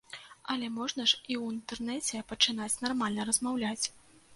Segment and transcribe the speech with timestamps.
[0.53, 3.85] Але можна ж і ў інтэрнэце пачынаць нармальна размаўляць.